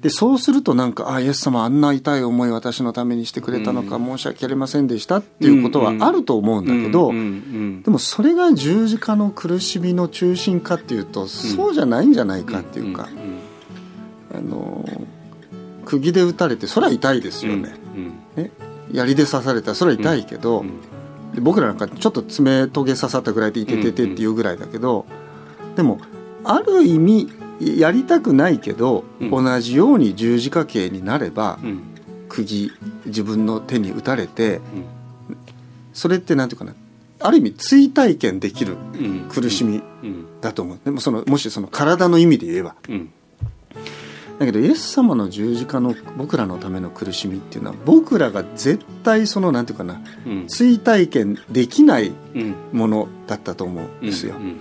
[0.00, 7.12] でそうするとなんかあイエス様あんな痛い思い私のためにしてくれたのか、申し訳ありませんでしたっていうことはあると思うんだけど、
[7.82, 13.10] でもそれが十字架の苦しみの中心かっていうと、そうじゃないんじゃないかっていうか、
[14.34, 14.88] あの
[15.84, 17.74] 釘で打たれてそれは痛いですよね,、
[18.36, 18.50] ね。
[18.92, 20.64] 槍で刺されたらそれは痛いけど、
[21.34, 25.04] で僕らなんかちょっと爪トゲ刺さったぐらいで「いててて」っていうぐらいだけど、
[25.76, 25.98] でも
[26.42, 27.30] ある意味
[27.60, 29.30] やりたくないけど、うん。
[29.30, 31.82] 同じように十字架形になれば、うん。
[32.28, 32.70] 釘
[33.06, 34.62] 自分の手に打たれてうん。
[35.92, 36.74] それってなんていうかな
[37.18, 39.28] ある意味追体験できるうん。
[39.28, 40.40] 苦しみうん。
[40.40, 40.78] だと思う。
[40.84, 42.76] でもそのもしその体の意味で言えば。
[42.88, 43.10] うん。
[44.38, 50.46] だけどイエス様の十字架の僕らのための苦しみっていうのは僕らが絶対そのなんていうかなうん。
[50.46, 52.54] 追体験できないうん。
[52.72, 54.42] ものだったと思うんですよ、うん。
[54.42, 54.56] うん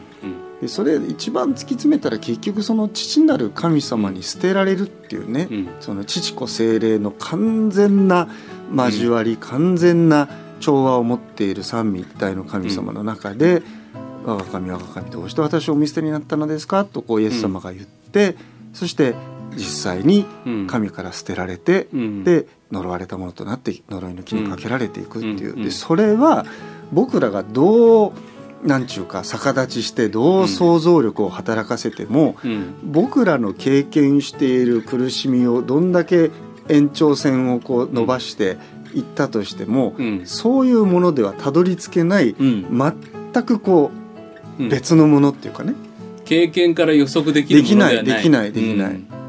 [0.61, 5.69] でそれ一番突き詰めたら結局その父なる神様に捨てられるっていうね、うん。
[5.79, 8.27] その父子精霊の完全な
[8.75, 10.27] 交わり、完全な
[10.59, 13.63] 調和を持っている三位一体の神様の中で
[14.25, 18.35] 「我が神我が神どうして私をお見捨てになったのですか?」とこうイエス様が言って、
[18.73, 19.15] そして
[19.55, 20.67] 実際にうん。
[20.67, 22.23] 神から捨てられて、うん。
[22.25, 25.63] で呪われたものとなって呪いの木にかけられていくっていう、うん。
[25.63, 26.45] でそれは
[26.91, 28.11] 僕らがどう
[28.63, 32.73] なんちゅうか逆立ちしてどう想像力を働かせても、うん。
[32.83, 36.31] 僕らの経験している苦しみをどんだけ
[36.67, 38.57] 延長線をこう伸ばして
[38.93, 40.21] いったとしても、うん。
[40.25, 42.93] そういうものではたどり着けない、うん。
[43.33, 43.91] 全くこ
[44.59, 44.69] ううん。
[44.69, 45.73] 別のものっていうかね、
[46.25, 48.15] 経験から予測できるものではない。
[48.17, 48.91] できないできないできない。
[48.91, 49.19] うん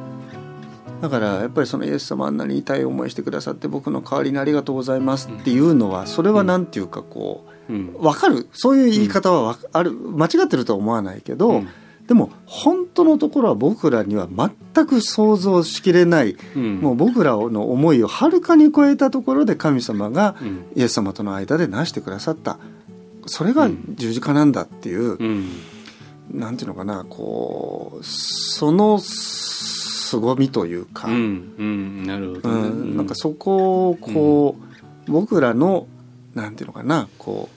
[1.01, 7.93] だからやっぱりそのイエス様あんなに痛い思いしてくださって僕の代わりにありがとうございますっていうのはそれはなんていうかこううん。
[7.95, 11.69] 分かるそういう言い方はある間違ってるとは思わないけど、うん
[12.11, 16.81] でも本当のところは僕らには全く想像しきれない、うん。
[16.81, 20.65] もう僕らの思いをはるかに超えたところで神様がうん。
[20.75, 22.59] イエス様との間で成してくださった。
[23.27, 25.51] それが十字架なんだっていう、うん。
[26.33, 28.99] なんていうのかなこうその
[30.19, 32.49] 凄みというか、うんうんなるほど。
[32.51, 34.57] うねん、なんかそこをこ
[35.09, 35.87] う、僕らの
[36.35, 37.49] なんていうのかなこ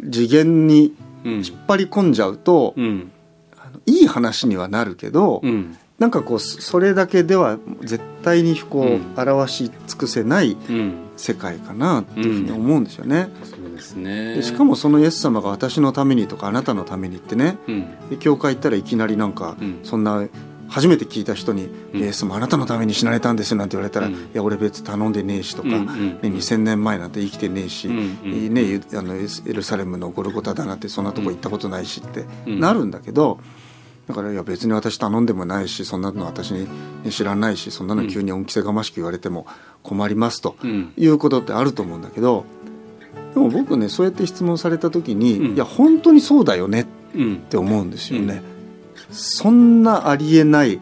[0.00, 1.32] う次元にうん。
[1.36, 3.10] 引っ張り込んじゃうと、うん。
[3.56, 5.76] あのいい話にはなるけど、うん。
[5.98, 10.94] なんかこうそそれだけでは絶対にこう、うん表し尽くせないうん。
[11.16, 13.28] 世界かなっていうふうに思うんですよね。
[13.44, 14.34] そうですね。
[14.34, 17.56] でしかもそのイエス様が私のためにとかあなたのためにってね。
[17.68, 18.08] うん。
[18.10, 19.80] で教会行ったらいきなりなんか、うん。
[19.82, 20.26] そんな
[20.68, 32.60] 初めて聞いた人に「うんイエス様あなたのために死なれたんですよ」なんて言われたら「うんいや俺別に頼んでねえし」とか、うんうんね、2,000年前なんて生きてねえし、うんうんね、ゆあのエルサレムのゴルゴタだなんてそんなとこ行ったことないしってうん。
[32.60, 33.38] なるんだけど、
[34.08, 36.66] だからいや別に私頼んでもないしそんなの私に
[37.10, 39.46] 知らないしそんなの急に恩着せがましく言われても
[39.82, 40.92] 困りますとうん。
[40.96, 42.44] いうことってあると思うんだけど
[43.34, 45.54] でも僕ねそうやって質問された時に、うん。
[45.54, 48.42] いや本当にそうだよねっうんて思うんですよね。
[49.14, 50.80] そんなありえない。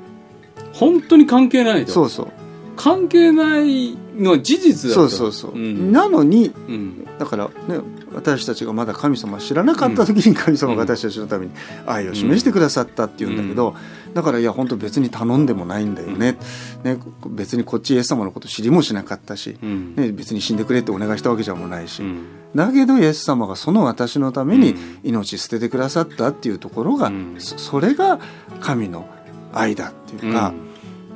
[0.73, 1.93] 本当に関係ないと。
[1.93, 2.29] そうそう。
[2.77, 5.09] 関係ないのは事実だと。
[5.09, 5.93] そうそうそう、ん。
[5.93, 7.07] なのにうん。
[7.19, 7.79] だからね
[8.15, 11.53] 私たちがまだ神様を知らなかった時に神様が私たちのために
[11.87, 13.77] 愛を示してくださったっていうんだけど、
[14.15, 16.37] だからいや本当別に頼んでもないんだよね,、
[16.83, 19.95] ね別にこっちイエス様のこと知りもしなかったし、うん。
[19.95, 24.99] ね、別に死んでくれってお願いしたわけじゃもないし、うんだけどイエス様がその私のためにうん。
[25.05, 27.37] 命捨ててくださったっていうところが、うん。
[27.39, 28.19] そそれが
[28.61, 29.09] 神の
[29.53, 30.53] 愛だっていうか、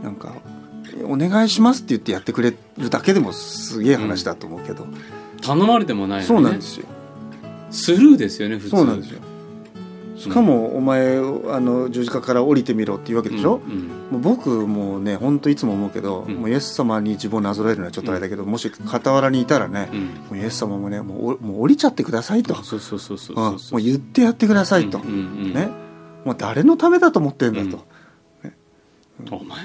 [0.03, 0.33] なんか
[1.05, 4.87] お願いしますって言ってやってくれるだけでもすげえ話だと思うけど、
[5.42, 6.27] 頼まれてもないのね。
[6.27, 6.87] そうなんですよ。
[7.70, 8.70] スルーですよね普通。
[8.70, 9.20] そうなんですよ
[10.16, 16.37] しかも、お前あの十字架から降りてみろっていうわけでしょ、うんもう僕もうね本当いつも思うけど、うん。
[16.37, 20.00] もうイエス様に自分をなぞらえるのはちょっとあれだけど、もし傍らにいたらね、うん。
[20.00, 22.61] もうイエス様もねもうおもう降りちゃってくださいと、も
[23.72, 25.14] う言ってやってくださいと、うんうんう
[25.48, 25.52] ん。
[25.52, 25.68] ね。
[26.24, 27.85] もう誰のためだと思ってんだと、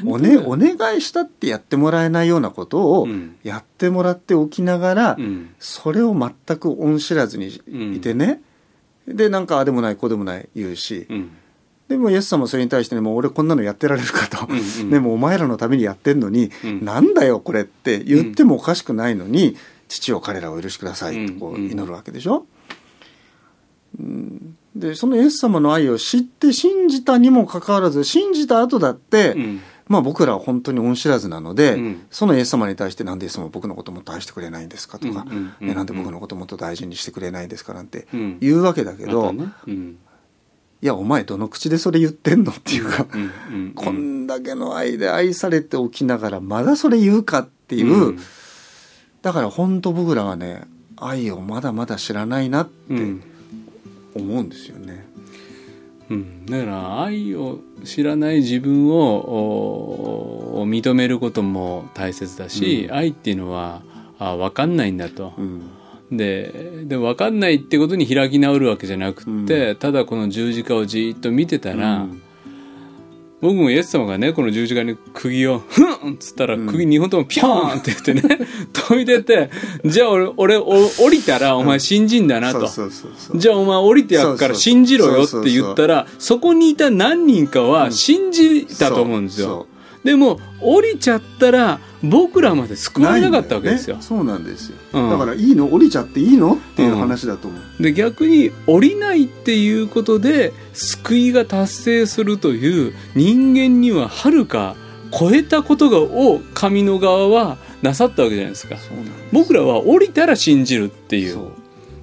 [0.06, 3.36] おね、お願いしたってやってもらえないようなことをうん。
[3.44, 5.54] やってもらっておきながら、うん。
[5.60, 7.48] それを全く恩知らずに
[7.96, 8.42] いてね、
[9.08, 11.32] でなんかああでもないこうでもない言うし、うん。
[11.88, 14.90] でもイエス様はそれに対してねもう俺こんなのやってられるかと、うんうん。
[14.90, 16.86] でもお前らのためにやってんのに、うん。
[16.86, 21.72] なんだよこれって言ってもおかしくないのに、父を彼らをお許しくださいとこううん。
[21.72, 22.46] 祈るわけでしょ、
[24.00, 24.58] うん。
[24.76, 29.62] でそのイエス様の愛を知って信じたにもかかわらず信じた後だって、うん
[29.92, 32.06] まあ僕らは本当に恩知らずなので、うん。
[32.10, 35.26] そのイエス様に対してなんでイエス様は僕のこともっと愛してくれないんですかとか、
[35.60, 38.38] なんで僕のこともっと大事にしてくれないんですかなんてうん。
[38.40, 39.54] 言うわけだけど、またね。
[39.68, 39.98] うん。
[40.82, 43.06] いやお前どの口でそれ言ってんのっていうか、
[43.76, 48.20] こんだけの愛で愛されておきながらまだそれ言うかっていう、うん。
[49.22, 50.64] だから本当僕らはね
[50.96, 53.24] 愛をまだまだ知らないなってうん。
[54.16, 55.06] 思うんですよね。
[56.12, 62.96] うん、だから愛を知らない自分をお認めることも大切だし、うん。
[62.96, 63.82] 愛っていうのは
[64.20, 65.34] あ分かんないんだと。
[65.38, 65.62] う、ん。
[66.12, 72.22] でで分かんないってことに開き直るわけじゃなくって、うただこの十字架をじーっと見てたら、うん
[73.42, 78.40] 僕もイエス様がねこの十字架に釘を「ふん!」っつったらうん釘2本ともピョーンって言ってね
[78.90, 79.50] 研いでて
[79.84, 82.70] 「じゃあ俺俺お降りたらお前信じんだな」と。
[83.36, 89.68] じゃあお前降りてやっから信じろよって言ったら、そこにいた何人かは信じたと思うんですそよ。
[90.04, 95.10] でも降りちゃったら僕らまで救われなかったわけですよ、ね、そうなんですよ、うん。
[95.12, 104.76] だからいいの降りちゃっていいのっていう話だと思う、で逆に降りないっていうことで救いが達成するという人間にははるか
[105.12, 108.78] 超えたことがを神の側はなさったわけじゃないですか。
[109.32, 111.52] 僕らは降りたら信じるっていう。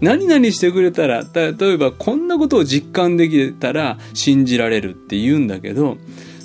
[0.01, 5.97] 何々してくれたらた例えばこんなことを実感できたら信じられるって言うんだけど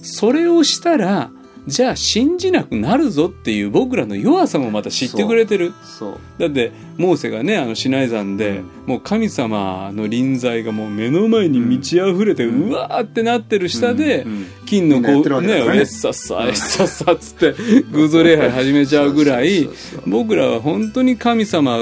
[0.01, 1.29] それをしたら
[1.65, 5.73] じゃあ信じなくなるぞっていう僕らの弱さもまた知ってくれてる。
[5.83, 6.17] そう。
[6.37, 8.65] だってモーセがねあのシナイ山で、うん。
[8.85, 14.45] もう神様の臨在がもう目の前に満ち溢れて、ううんわーってなってる下で、うんうん。
[14.65, 15.47] 金のこうね。
[15.47, 17.55] ねえっさっさえっさっさっつって
[17.91, 19.69] 偶像礼拝始めちゃうぐらい
[20.05, 21.79] 僕らは本当に神様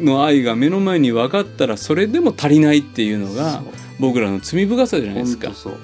[0.00, 3.62] の愛が目の前に分かったらそれでも足りないっていうのが
[3.98, 5.52] 僕らの罪深さじゃないですか。
[5.52, 5.74] そう。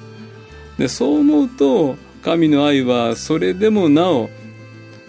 [0.79, 4.29] でそう思うと神の愛はそれでもなお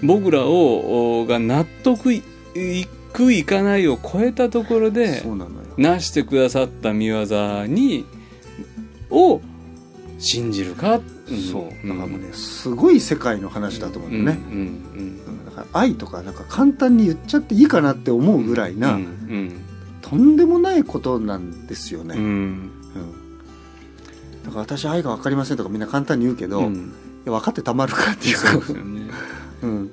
[0.04, 2.24] 僕らをおが納得い
[2.56, 5.24] いくいかないを超えたところで
[5.78, 7.26] なしてくださった見業
[7.68, 8.06] に
[9.10, 9.42] を
[10.18, 11.02] 信じるか、ん
[11.52, 11.88] そう。
[11.88, 15.46] だからもうねすごい世界の話だと思ううんんだよね、うんうん。
[15.46, 19.62] だから愛とかなんか簡単に言っちゃっていいかなって思うぐらいな、うん
[20.02, 22.16] とんでもないことなんですよね、
[24.44, 26.94] だから私愛が分かりませんとかみんな簡単に言うけど、いうん
[27.26, 28.38] や分かってたまるかっていう。
[28.38, 29.12] そうですよね。
[29.64, 29.92] うん、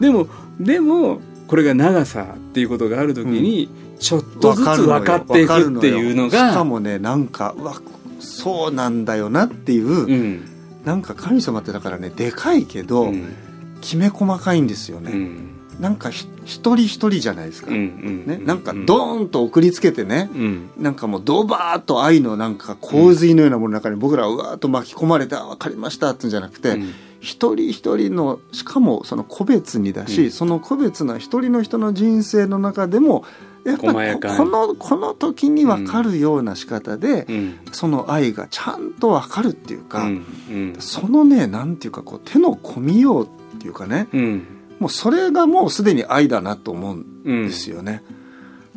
[0.00, 6.50] でもでもこれが長さっていうことがある時に、ちょっとずつ分かっていくっていうの分かるよ。
[6.50, 7.74] しかがもねなんかうわ
[8.20, 10.48] そうなんだよなっていう、うん。
[10.84, 13.34] なんか神様ってだからねでかいけど、うん。
[13.80, 20.70] きめ細かいんですよね、うんなんかひ一人一人じゃないですか、ね、なんかドーンと送りつけてね、うん。
[20.78, 26.92] なんかもうドバーッと愛のなんか洪水のようなものの中に僕らはうわーっと巻き込まれてあ分かりましたってんじゃなくて、うん。
[27.20, 30.30] 一人一人のしかもその個別にだし、うん。
[30.30, 33.24] その個別な一人の人の人生の中でも
[33.64, 33.92] やっぱ
[34.36, 44.46] このこの時に分かるような仕方で、うんその愛がちゃんと分かるっていうか、うんうんそのねなんていうかこう手の込みようっていうかねうん
[44.84, 48.02] もうそれがもうすでに愛だなと思うんうんですよね。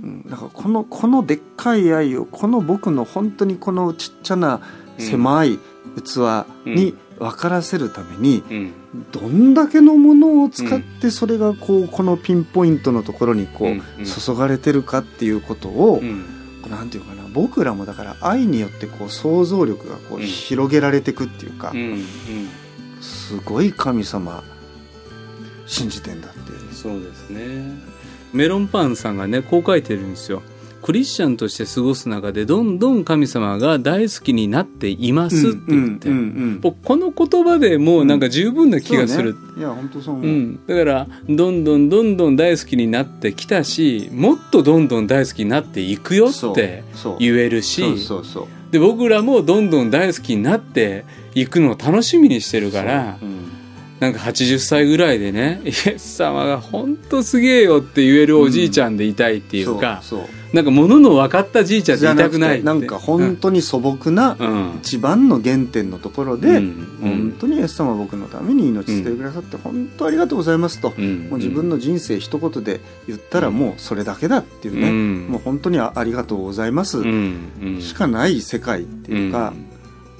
[0.02, 4.62] うん、だからこのこのでっかい愛をこの僕の本当にこのちっちゃな
[4.98, 5.60] 狭い
[6.02, 8.74] 器に分からせるために、うん。
[9.12, 16.24] どんだけのものを使ってそれがこうこのピンポイントのところにこう注がれてるかっていうことを、うん。
[16.70, 20.26] なんていうかな僕らもだから愛によってこう想像力がこううん。
[20.26, 22.02] 広げられていくっていうか、うん。
[23.02, 24.42] すごい神様
[25.68, 26.62] 信じてんだっていう。
[26.62, 27.98] うんそうですね。
[28.34, 30.42] メロンパンさんがねこう書いてるんですよ。
[30.82, 39.60] クリスチャンとして過ごす中でどんどん神様が大好きになっていますって言って、うんうんうん僕この言葉でもうなんか十分な気がする、そうね。
[39.60, 46.84] いや本当そう思う、うん、だからどんどんどんどん大好きになってきたしもっとどんどん大好きになっていくよって
[47.20, 48.48] 言えるしそうそうそう。
[48.72, 53.57] で僕らもどんどん大好きになっていくのを楽しみにしてるからうん
[54.00, 60.30] なんか80歳ぐらいでねイエス様が本当すげえよって言えるおじいちゃんでいたいっていうか、そうそう。
[60.54, 64.76] なんか物の分かったじいちゃんでいたくないなんか本当に素朴なうん。
[64.78, 66.98] 一番の原点のところで、うん。
[67.02, 71.28] 本当にイエス様は僕のために命捨ててくださって本当ありがとうございますと、うん。
[71.30, 75.28] もう自分の人生一言で言ったらもうそれだけだっていうね、うん。
[75.28, 77.04] もう本当にあありがとうございます、
[77.82, 79.66] しかない世界っていうか、うん。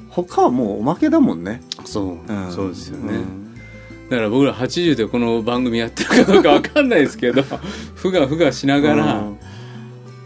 [0.10, 2.52] 他はもうおまけだもんね、そう、ん。
[2.52, 3.47] そうですよね、うん
[4.10, 9.24] だから僕ら80でこの番組やってるかどうか分かんないですけどふがふがしながら、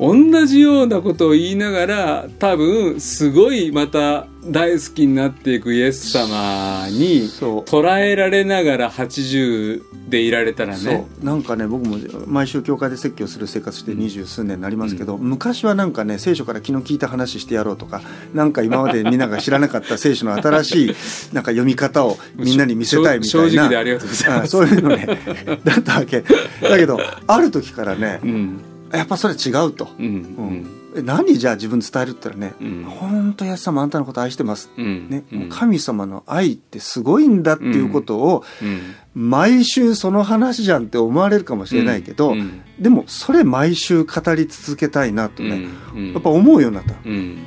[0.02, 0.16] 同
[0.48, 11.24] じようなことを言いながら多分すごいまた大好きになっていくイエス様に捉えられながら80でいられたらそねう。
[11.24, 18.02] なんかね僕も毎週教会で説教する生活して二十数年になりますけど、昔はなんかね聖書から昨日聞いた話してやろうとか
[18.34, 20.96] なんか今までみんなが知らなかった聖書の新しい
[21.32, 24.48] なんか読み方をみんなに見せたいみたいな。
[24.48, 25.06] そういうのね
[25.64, 26.22] だったわけ。
[26.22, 28.62] だけどある時からねうん
[28.94, 30.68] やっぱそれ違うと、うんうん。
[30.96, 35.10] え何じゃあ自分伝えるって言ったらねうん「本当イエス様あんたのこと愛してます」うん。
[35.10, 38.96] ね、神様の愛ってすごいんだっていうことを、うん。
[39.14, 42.62] 毎週その話じゃんって思われるかもしれないけど、うん。
[42.80, 46.14] でもそれ毎週語り続けたいなとね、うん。
[46.14, 46.96] やっぱ思うようになった。
[47.06, 47.38] うん。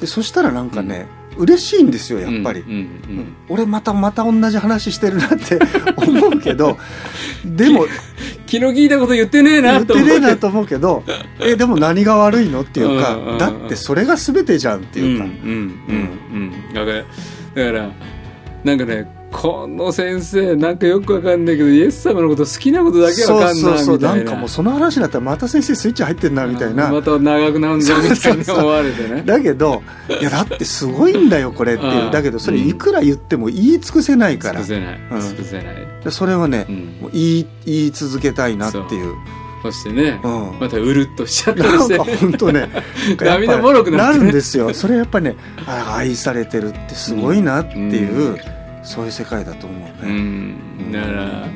[0.00, 1.06] でそしたらなんかね、
[1.36, 2.64] 嬉しいんですよやっぱり、
[3.48, 5.58] 俺またまた同じ話してるなって
[5.96, 6.76] 思うけど
[7.44, 7.86] でも
[8.46, 11.02] 気の利いたこと言ってねえ言ってなと思ねえなと思うけど
[11.40, 16.74] えでも何が悪いのっていうか、うんうんうんだってそれが全てじゃんっていうか、うんうんうんうん。
[16.74, 17.90] だからだから
[18.64, 23.78] なんかねこの先生なんかよくわかんないけどイエス様のこと好きなことだけわかんないみたいな。
[23.78, 23.98] そうそうそう。
[23.98, 26.92] なんかもうその話になったらまた先生スイッチ入ってんなみたいな。
[26.92, 29.22] また長くなるんだみたいに思われてね。
[29.22, 31.84] だけどいやだってすごいんだよこれって。
[31.84, 32.10] いううん。
[32.10, 34.62] だけどそれいくら言っても言い尽くせないから。
[34.62, 35.00] 尽くせない。
[35.10, 35.20] うん。
[35.20, 36.76] 尽くせない、でそれはね、うん。
[37.00, 39.14] もう言い言い続けたいなっていう。
[39.62, 40.58] そしてね、うん。
[40.60, 41.96] またうるっとしちゃったりして。
[41.96, 42.68] なんか本当ね
[43.18, 44.74] 涙もろくなるんですよ。
[44.74, 48.36] それやっぱりねあ愛されてるってすごいなっていう、うん
[48.82, 50.92] そういう世界だと思ううね、ん。
[50.92, 51.48] だから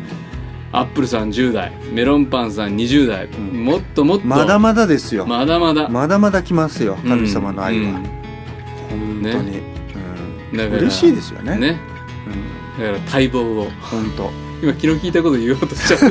[0.73, 3.65] アップルさん10代メロンパンさん20代、ん。
[3.65, 5.89] もっともっとまだまだですよ、まだまだ。
[5.89, 9.23] まだまだ来ますよ神様の愛は、うん。
[9.23, 9.61] 本当に、
[10.53, 10.75] うん。
[10.75, 11.57] 嬉しいですよね。
[11.57, 11.79] ね。
[12.79, 13.71] うん、だから待望を。
[13.81, 14.31] 本当。
[14.63, 16.07] 今昨日聞いたこと言おうとしちゃった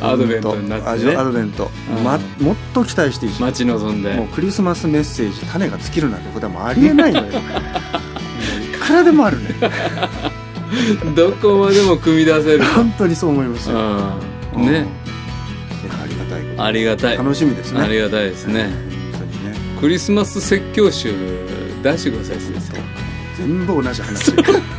[0.10, 1.16] アドベントになってね。
[1.16, 2.04] アドベント、うん。
[2.04, 3.42] ま、もっと期待していいし。
[3.42, 4.14] 待ち望んで。
[4.14, 7.26] もうクリスマスメッセージ種が尽きるなんてことはもうありえないのよ
[8.88, 9.54] もういくらでもあるね。
[11.14, 12.64] どこまでも組み出せる。
[12.64, 13.78] 本当にそう思いますよ、
[14.54, 14.66] うん。
[14.66, 14.86] ね。
[16.02, 16.64] ありがたいこと。
[16.64, 17.16] ありがたい。
[17.16, 17.80] 楽しみですね。
[17.80, 18.64] ありがたいですね。
[18.64, 18.70] ね。
[19.80, 21.14] クリスマス説教集
[21.82, 22.98] 出してください先生。
[23.36, 24.32] 全部同じ話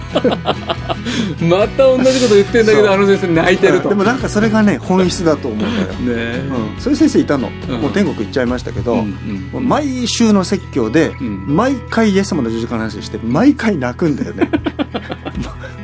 [1.42, 3.90] また同じこと言ってんだけどあの先生泣いてると。
[3.90, 6.40] でもなんかそれがね本質だと思うんだよ、ね
[6.76, 7.82] うん、そういう先生いたの、うん。
[7.82, 11.56] もう天国行っちゃいましたけど、うんもう毎週の説教で、うん。
[11.56, 14.50] 毎回イエス様の十字架の話して毎回泣くんだよね。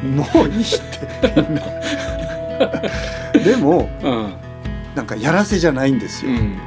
[0.04, 1.36] も もういいって。
[1.36, 1.62] みんな
[3.44, 4.34] でもうん。
[4.96, 6.58] なんかやらせじゃないんですよ、うん。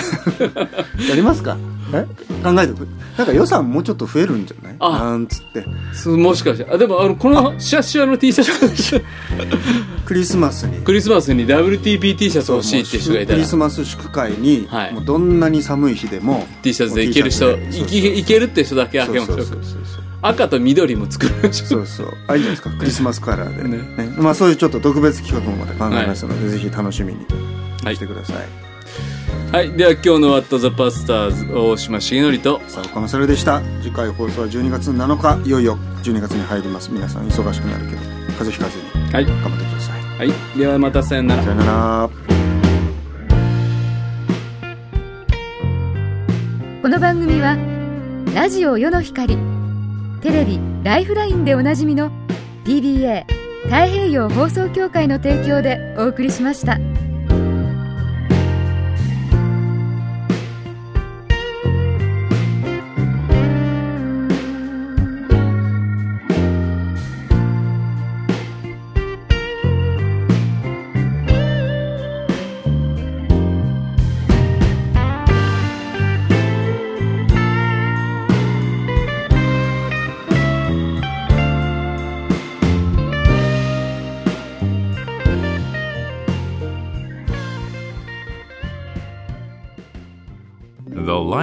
[1.17, 1.59] りますか？
[1.95, 2.07] え？
[2.43, 2.87] 考えてく。
[3.19, 4.77] なんか予算もうちょっと増えるんじゃない？
[4.79, 4.99] あ。
[4.99, 5.65] なんつって。
[5.93, 6.71] すもしかして。
[6.71, 9.03] あでもあのこのシャッシュアの T シャツ。
[10.07, 10.79] クリスマスに。
[10.83, 13.37] クリスマスに WTP T シャツ欲しいって人がいたら。
[13.39, 14.93] クリスマス祝会に、はい。
[14.95, 19.37] もうどんなに寒い日でも T シャツでいける人いけいけるって人だけあそうげましょう。
[19.39, 19.83] そうそうそう
[20.23, 21.67] 赤と緑も作りましょ。
[21.67, 22.13] そううそう。
[22.29, 22.71] あいいんじゃないですか。
[22.79, 23.79] クリスマスカラーで、ね。
[23.97, 24.15] ね。
[24.19, 27.21] まあ、そういうちょっと特別企画もまた考えますので、ぜひ楽しみに
[27.83, 28.37] はいしてください、
[29.53, 33.61] はいでは今日の「What the Pastors」大島重則とさあ岡勝でした。
[33.83, 36.89] 次回放送は12月7日いよいよ12月に入ります。
[36.93, 38.01] 皆さん忙しくなるけど
[38.39, 40.19] 風邪ひかずにはい、頑張ってください。
[40.19, 41.43] はい、ではまたさよなら。
[41.43, 42.11] さよなら。
[46.81, 47.57] この番組は
[48.33, 49.37] ラジオ世の光
[50.21, 52.13] テレビ「ライフライン」でおなじみの
[52.65, 53.25] PBA
[53.65, 56.79] 太平洋放送協会の提供でお送りしました。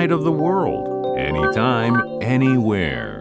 [0.07, 3.16] Light of the world, anytime, anywhere.